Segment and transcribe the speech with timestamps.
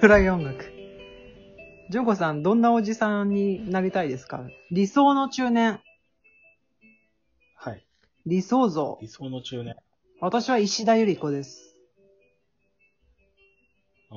[0.00, 0.72] 暗い音楽。
[1.90, 4.44] ジョコさん、どんなおじさんになりたいですか？
[4.70, 5.80] 理想の中年。
[7.56, 7.86] はい。
[8.24, 8.98] 理想像。
[9.00, 9.76] 理想の中年。
[10.20, 11.76] 私は石田ゆり子です。
[14.10, 14.14] あ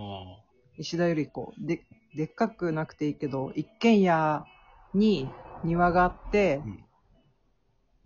[0.78, 1.54] 石田ゆり子。
[1.60, 1.86] で、
[2.16, 4.46] でっかくなくていいけど、一軒家
[4.94, 5.30] に
[5.64, 6.66] 庭があってあ。
[6.66, 6.86] う、ん。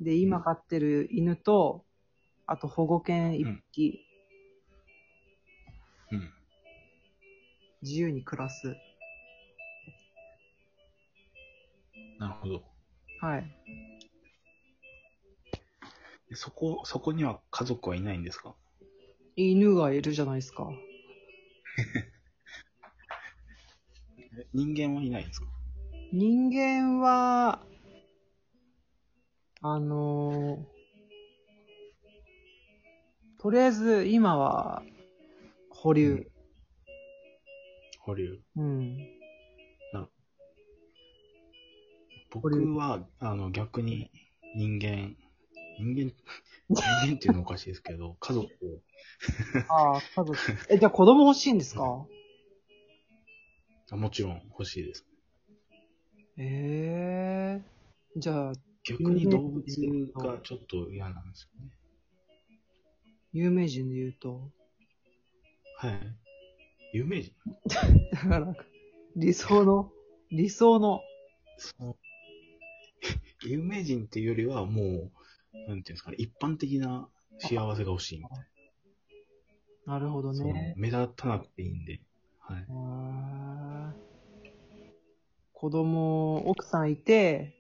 [0.02, 1.86] で、今飼ってる犬と、
[2.48, 4.00] あと保護犬一匹、
[7.84, 8.76] 自由に暮らす。
[12.18, 12.64] なるほど。
[13.20, 13.46] はい。
[16.30, 18.56] でそこ、そこには家族はいないんですか？
[19.36, 20.70] 犬がいるじゃないですか。
[24.18, 25.48] え人間はいないんですか？
[26.14, 27.66] 人間は、
[29.62, 30.74] あのー
[33.40, 34.84] とりあえず今は
[35.70, 36.32] 保留。
[38.06, 38.40] 保留。
[38.56, 38.98] うん。
[42.32, 44.10] 僕は、あの、逆に
[44.56, 45.16] 人間、
[45.78, 46.12] 人間、
[46.70, 48.82] 人間っていうのはおかしいですけど、家族を、
[49.70, 50.40] ああ、家族。
[50.70, 52.08] え、じゃあ子供欲しいんですか？
[53.92, 55.06] あもちろん欲しいです。
[56.38, 59.64] ええじゃあ、逆に動物
[60.16, 61.72] がちょっと嫌なんですよね。
[63.32, 64.50] 有名人で言うと。
[65.78, 66.16] はい。
[66.94, 67.34] 有名人
[68.14, 68.56] だから、
[69.16, 69.92] 理想の、
[70.32, 71.02] 理想の。
[73.46, 75.12] 有名人っていうよりは、もう、
[75.54, 78.48] なんていうんですかね、一般的な幸せが欲しいみたい
[79.86, 80.36] なるほどな。
[80.36, 80.74] そのね。
[80.78, 82.00] 目立たなくていいんで。
[82.40, 82.66] はい。
[82.70, 84.04] あー
[85.54, 87.56] 子供、奥さんいて、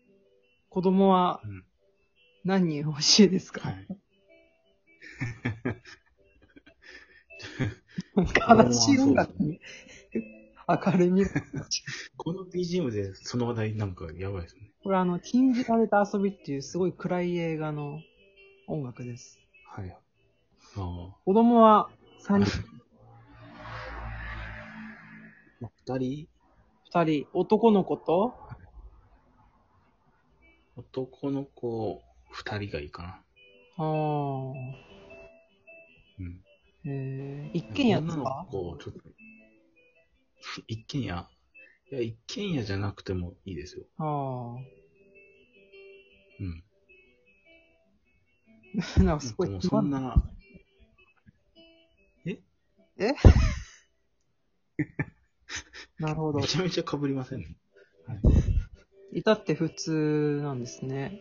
[0.70, 1.64] 子供はうん
[2.44, 3.88] 何人欲しいですか、はい。
[8.16, 9.60] 悲しい音楽に
[10.68, 11.30] 明るみが。
[12.18, 14.72] この BGM でその話題なんかやばいですね。
[14.84, 18.02] これあの、禁じられた遊びっていうすごい暗い映画の
[18.68, 19.40] 音楽です。
[19.64, 19.90] はい。
[19.90, 19.98] あ
[20.76, 21.18] あ。
[21.26, 22.64] 子供は3人、
[25.60, 26.28] ま あ二人、
[26.92, 28.34] 2人、男の子と、
[30.76, 32.02] 男の子
[32.32, 33.24] 二人がいいかな。
[33.78, 34.54] あー
[36.20, 36.44] うん。
[36.86, 39.00] えー、一軒家です女のか子、ちょっと、
[40.68, 41.28] 一軒家？
[41.92, 43.86] いや、一軒家じゃなくてもいいですよ。
[43.98, 44.04] あ
[46.40, 46.64] うん。
[49.00, 49.00] あ。
[49.04, 50.16] なんかすごいそんな、
[56.00, 56.48] なるほどめ。
[56.48, 57.56] ちゃめちゃ被りませんね。
[59.12, 61.20] いたって普通なんですね。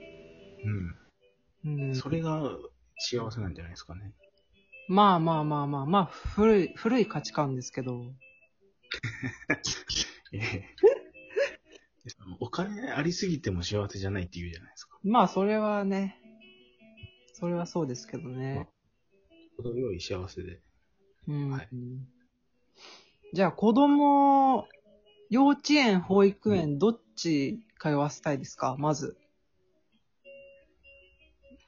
[1.65, 1.95] ううんん。。
[1.95, 2.43] それが
[2.99, 4.13] 幸せなんじゃないですかね。
[4.93, 8.13] まあまあまあまあ、まあ、古い、古い価値観ですけど。
[10.35, 10.65] え
[12.41, 14.99] お金ありすぎても幸せじゃないって言うじゃないですか。
[15.03, 16.21] まあ、それはね、
[17.33, 18.69] それはそうですけどね。
[19.57, 20.61] 程よい幸せで。
[21.27, 21.51] うん。
[21.51, 21.69] はい
[23.35, 24.69] じゃあ、子供、
[25.31, 28.77] 幼稚園、保育園、どっち通わせたいですか？
[28.79, 29.17] まず。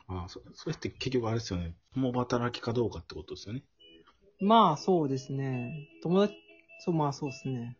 [0.06, 1.74] ああ、そ、それって結局あれですよね。
[1.94, 3.62] 共働きかどうかってことですよね。
[4.40, 5.72] まあ、そうですね。
[6.02, 6.38] 友達、
[6.80, 7.76] そう、まあ、そうですね。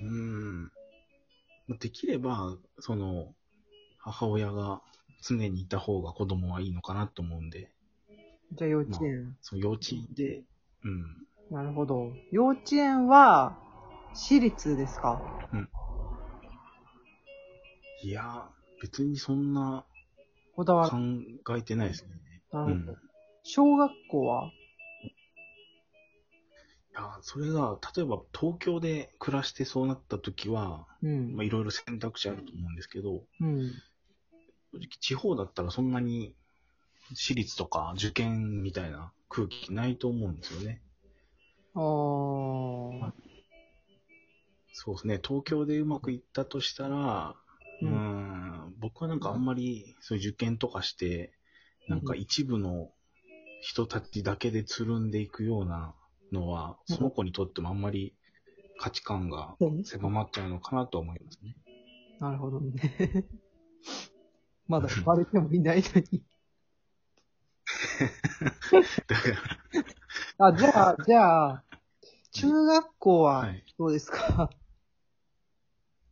[0.00, 0.62] うーん。
[1.68, 3.34] まあできれば、その、
[3.98, 4.82] 母親が
[5.22, 7.70] 常にいた方が子供はいいのかなと思うんで、
[8.52, 9.36] じゃあ、幼稚園。
[9.40, 10.42] その幼稚園で、
[10.84, 11.26] うん。
[11.50, 12.12] なるほど。
[12.30, 13.56] 幼稚園は、
[14.12, 15.22] 私立ですか？
[18.02, 18.48] いや、
[18.80, 19.84] 別にそんな
[20.54, 21.58] こだわ考る。
[21.58, 22.10] えてないですね。
[22.52, 22.94] なるほどうん。
[22.94, 22.96] い
[23.42, 24.50] 小学校は？
[26.94, 31.36] や、それが、例えば東京で暮らしてそうなった時は、うん。
[31.36, 33.70] まあいろいろ選択肢あると思うんですけど、うん。
[34.72, 36.34] 正直地方だったらそんなに
[37.14, 40.82] 私立とか受験みたいな空気ないと思うんですよね。
[41.74, 43.12] あー。
[44.72, 45.20] そうですね。
[45.22, 47.34] 東京でうまくいったとしたら、
[47.82, 47.94] ううんん、
[48.86, 51.32] 僕はなんかあんまりそういう受験とかして、
[51.88, 52.92] なんか一部の
[53.60, 55.92] 人たちだけでつるんでいくような
[56.30, 58.14] のは、うんその子にとってもあんまり
[58.78, 61.56] 価値観が狭まっちゃうのかなと思いますね。
[62.20, 62.72] なるほどね。
[64.68, 66.22] まだ 生まれてもいないのに。
[69.08, 69.28] だか
[70.38, 71.64] ら、あ、じゃあ、じゃあ、
[72.30, 74.48] 中学校は、はいどうですか？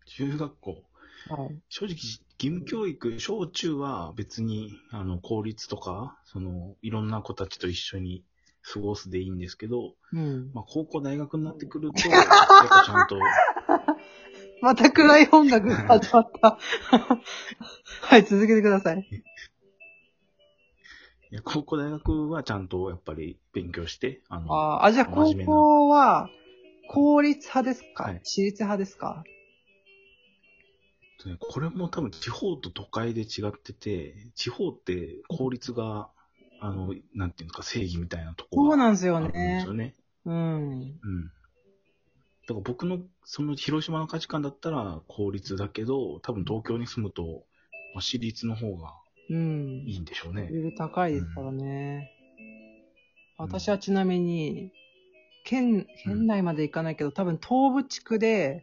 [0.07, 0.85] 中学校。
[1.31, 1.59] はい。
[1.69, 1.97] 正直、
[2.39, 8.25] 義務教育、小中は別に、あの、公立とか、その、いろんな子たちと一緒に
[8.63, 10.51] 過ごすでいいんですけど、うん。
[10.53, 11.99] まあ、高校、大学になってくると、
[12.61, 13.17] やっぱちゃんと、
[14.61, 16.59] また暗い音楽が始まった。
[18.03, 19.07] はい、続けてください。
[21.31, 26.31] いや高校、大学はちゃんとやっぱり勉強して、あの、あーあ、じゃあ高校は、
[26.89, 29.25] 公立派ですか、はい私立派ですか？
[31.27, 36.11] ねこれも多分地方と都会で違ってて、地方って公立が、
[36.61, 39.95] あの、なんていうのか、正義みたいなところがそうなんですよね。
[40.25, 40.71] うん。
[40.71, 41.25] うん。
[42.47, 47.45] だから僕の、その広島の価値観だったら公立だけど、多分東京に住むと、
[47.95, 48.93] まあ、私立の方が
[49.31, 49.85] うん。
[49.87, 50.49] いいんでしょうね。
[50.51, 52.11] レベル高いですからね。
[52.19, 52.25] うん
[53.37, 54.71] 私はちなみに、
[55.45, 58.63] 県、県内まで行かないけど、多分東部地区で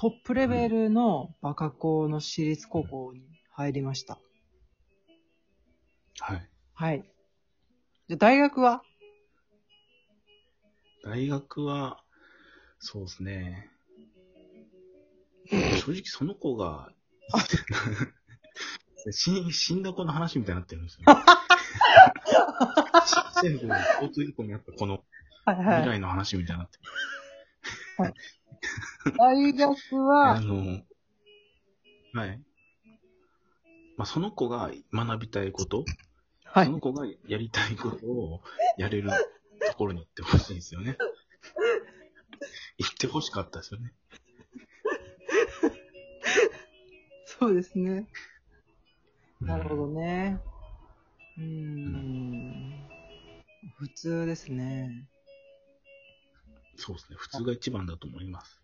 [0.00, 4.20] トップレベルのバカ校の私立高校に入りました。
[6.20, 6.48] はい。
[6.72, 7.04] はい。
[8.06, 8.84] じゃあ大学は？
[11.02, 11.98] 大学は、
[12.78, 13.70] そうですね。
[15.50, 16.90] 正直その子が、
[19.10, 21.22] 死ん死んだ子の話みたいになってるんですよ、ね。
[23.04, 25.02] 小さい頃に交通事故にあったこの
[25.44, 28.14] はい未来の話みたいになってる。
[29.16, 30.82] 大学あは、の、
[32.12, 32.40] はい。
[33.96, 35.84] まあ、その子が学びたいこと、
[36.44, 36.66] はい。
[36.66, 38.40] その子がやりたいことを
[38.76, 39.10] やれる
[39.70, 40.96] ところに行ってほしいんですよね。
[42.78, 43.92] 行ってほしかったですよね。
[47.24, 48.08] そうですね。
[49.40, 50.40] なるほどね。
[51.36, 52.88] うーん。
[53.76, 55.08] 普通ですね。
[56.76, 57.16] そうですね。
[57.18, 58.60] 普通が一番だと思います。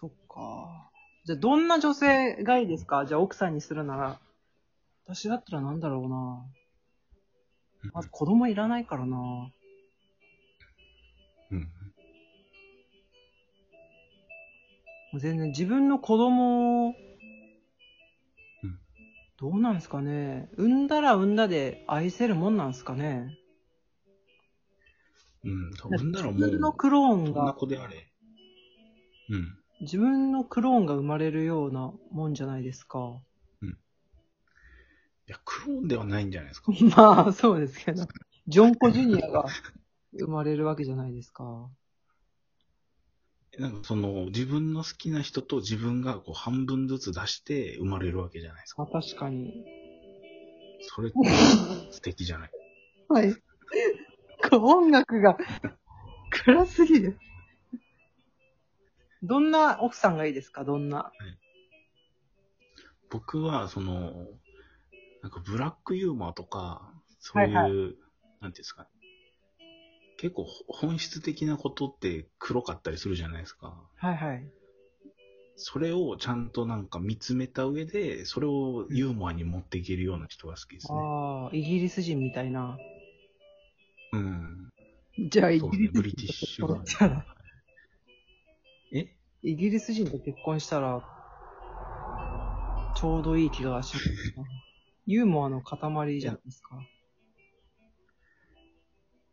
[0.00, 0.90] そっか。
[1.26, 3.04] じゃあ、どんな女性がいいですか？
[3.04, 4.18] じゃあ、奥さんにするなら。
[5.04, 6.46] 私だったらなんだろうな。
[7.92, 9.16] まず子供いらないからな。
[11.50, 11.60] うん。
[11.60, 11.66] も
[15.14, 16.94] う全然自分の子供を
[18.62, 18.78] うん、
[19.38, 20.48] どうなんですかね。
[20.56, 23.36] 産んだら産んだで愛せるもんなんですかね。
[25.44, 25.70] うん。
[25.72, 28.08] 産んだらもう、自分のクローンどん子であれ。
[29.30, 29.59] うん。
[29.80, 33.20] 自分のクローンが生まれるようなもんじゃないですか。
[35.28, 36.72] いや、クローンではないんじゃないですか。
[36.96, 38.04] まあ、そうですけど。
[38.48, 39.44] ジョンコジュニアが
[40.18, 41.70] 生まれるわけじゃないですか。
[43.58, 48.82] なんかその、自分の好きな人と自分がこう半分ずつ出して生まれるわけじゃないですか。
[48.82, 49.64] まあ、確かに。
[50.80, 51.18] それって
[51.92, 52.50] 素敵じゃない？
[53.08, 53.34] はい。
[54.52, 55.38] 音楽が
[56.30, 57.18] 暗すぎる。
[59.22, 60.64] どんな奥さんがいいですか？
[60.64, 61.12] どんな？
[63.10, 64.12] 僕は、その、
[65.22, 67.94] なんかブラックユーモアとか、そういう、はいはなんてい
[68.44, 68.86] うんですか、
[70.16, 73.74] 結構本質的なことって黒かったりするじゃないですか。
[73.96, 74.48] はいはい。
[75.56, 80.98] それをちゃんとなんか見つめた上で、それをユーモアに持っていけるような人が好きですね。
[80.98, 82.78] ああ、イギリス人みたいな。
[84.12, 84.70] うん。
[85.28, 86.66] じゃあ、イギリスブリティッシュ
[89.42, 91.02] イギリス人と結婚したら、
[92.94, 94.06] ちょうどいい気がします
[94.36, 94.44] な。
[95.06, 96.76] ユーモアの塊じゃないですか。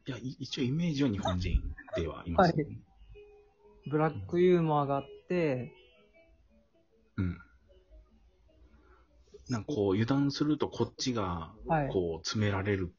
[0.07, 1.61] いや、い一応イメージは日本人
[1.95, 2.65] ではいます、ね
[3.89, 5.73] ブラックユーモアがあって、
[7.15, 7.37] うん。
[9.49, 11.89] なんかこう、油断するとこっちが、はい。
[11.89, 12.93] こう、詰められる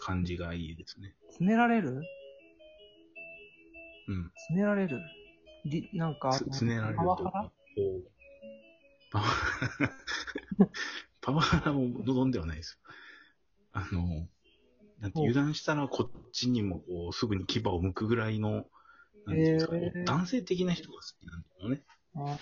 [0.00, 1.14] 感じがいいですね。
[1.30, 2.02] 詰められる？
[4.08, 4.30] うん。
[4.34, 5.00] 詰められる？
[5.64, 7.04] りなんか、つ詰められると。
[7.04, 7.50] パワハラ？
[9.10, 9.90] パワハラ、
[11.20, 12.80] パワハラも望んではないです。
[13.72, 14.28] あの、
[14.98, 18.66] なんて油断したらこっちにもこう、すぐに牙を向くぐらいの、
[19.26, 20.04] なんていうんですか、へー。
[20.04, 21.82] 男性的な人が好きなんだよね。
[22.14, 22.38] あ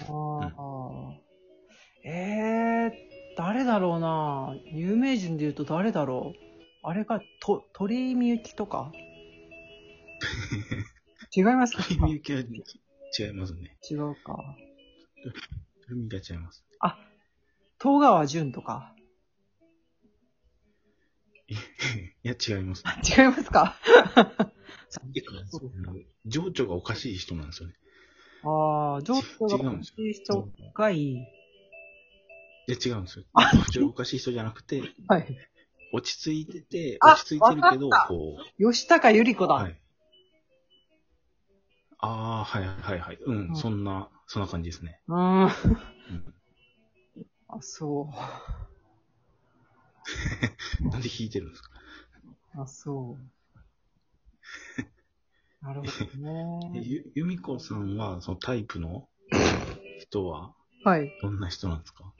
[0.56, 1.14] あ、
[2.04, 2.92] ええー、
[3.36, 4.54] 誰だろうな。
[4.72, 6.38] 有名人で言うと誰だろう。
[6.82, 8.92] あれか、と、鳥居みゆきとか？
[11.36, 11.82] 違いますか？
[11.82, 12.64] そういう意味は
[13.16, 13.76] 違いますね。
[13.88, 14.56] 違うか。
[15.86, 16.64] そういう意味が違います。
[17.80, 18.92] 東川淳とか。
[21.48, 21.54] い
[22.22, 22.82] や、違います。
[23.18, 23.76] 違いますか
[26.26, 27.74] 情緒がおかしい人なんですよね。
[28.42, 31.14] ああ、情緒が欲しい人がいい。
[31.14, 31.24] い
[32.66, 33.24] や、違うんですよ。
[33.72, 35.36] 情緒がおかしい人じゃなくて、 はい。
[35.92, 39.54] 落ち着いてて、あ落ち着いてるけど、こ吉高由里子う、だ。
[39.54, 39.80] はい。
[41.98, 43.18] ああ、はいはいはい。
[43.26, 45.00] うん、うんそんな、そんな感じですね。
[45.08, 45.42] うーん。
[45.44, 45.50] うん、
[47.48, 48.12] あ、そ
[50.80, 51.70] なんで弾いてるんですか？
[52.56, 52.60] う。
[52.62, 53.22] あ、そう。
[55.60, 56.70] なるほどえね。
[56.84, 59.08] ゆ、由美子さんは、そのタイプの
[59.98, 61.12] 人は、はい。
[61.20, 62.12] どんな人なんですか？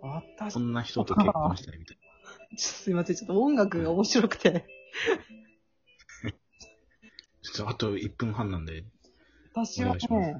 [0.00, 2.08] 私、こんな人と結婚したいみたいちょっ
[2.56, 3.16] とすいません。
[3.16, 4.70] ちょっと音楽が面白くて。
[7.66, 8.84] あと1分半なんで、
[9.52, 10.36] 私はね、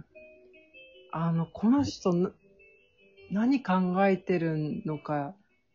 [1.12, 2.30] あの、この人な、
[3.30, 3.74] 何考
[4.06, 5.34] えてるのか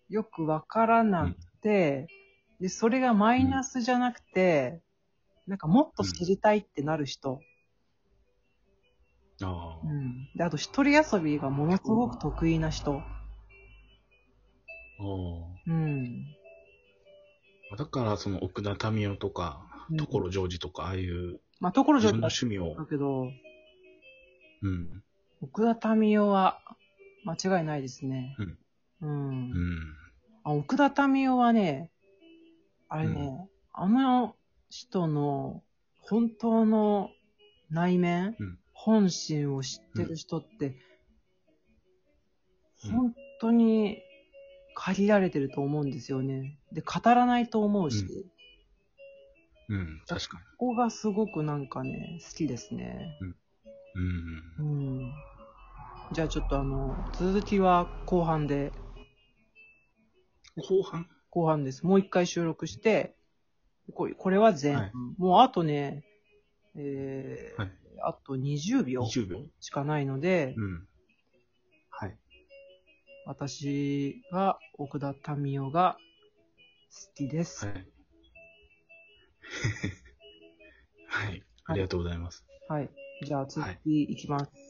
[0.09, 2.07] よくわからなくて、
[2.59, 4.81] で、それがマイナスじゃなくて、
[5.47, 7.41] なんかもっと知りたいってなる人。
[9.41, 10.27] ああ、うん。
[10.35, 13.01] で、あと一人遊びがものすごく得意な人。
[14.99, 16.25] おうん。
[17.73, 23.31] ーだから、その奥田民生とかうん、所ジョージとか、ああいうまあ、ところじ自分の趣味を、けど、
[24.61, 25.03] うん、
[25.41, 26.59] 奥田民生は
[27.25, 28.35] 間違いないですね。
[28.37, 28.57] うん。
[29.01, 29.51] うん。
[29.51, 29.95] うん、
[30.43, 31.89] あ奥田民生はね、
[32.89, 34.35] あれね、うあの
[34.69, 35.63] 人の
[36.01, 37.11] 本当の
[37.69, 38.59] 内面、うん。
[38.73, 40.75] 本心を知ってる人って、
[42.85, 42.91] うん。
[42.91, 43.99] 本当に
[44.75, 46.57] 限られてると思うんですよね。
[46.73, 48.05] で、語らないと思うし、
[49.69, 53.17] うんうん、確かここがすごくなんかね、好きですね。
[53.21, 53.33] に。
[54.59, 55.11] うん、うん。
[56.11, 58.71] じゃあちょっとあの、続きは後半で、
[60.57, 61.07] 後半？
[61.29, 61.85] 後半です。
[61.85, 63.15] もう一回収録して、
[63.93, 64.81] これこれは前半。
[64.81, 66.03] はいもうあとね、
[66.75, 67.71] えーはい。
[68.05, 69.45] あと20秒20秒？
[69.59, 70.87] しかないので、うん。
[71.89, 72.17] はい。
[73.25, 75.97] 私が奥田民生が
[76.91, 77.65] 好きです。
[77.65, 77.92] はい。
[81.07, 81.43] はい。
[81.65, 82.43] ありがとうございます。
[82.67, 82.89] はい。
[83.25, 84.62] じゃあ続はいきいきます。